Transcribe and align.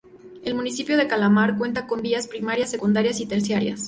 El 0.43 0.55
municipio 0.55 0.97
de 0.97 1.07
Calamar 1.07 1.59
cuenta 1.59 1.85
con 1.85 2.01
vías 2.01 2.25
primarias, 2.25 2.71
secundarias 2.71 3.19
y 3.19 3.27
terciarias. 3.27 3.79